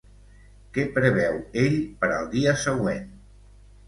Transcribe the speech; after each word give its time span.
Què 0.77 0.85
preveu 0.95 1.37
ell 1.63 1.75
per 1.99 2.09
al 2.15 2.25
dia 2.31 2.55
següent? 2.63 3.05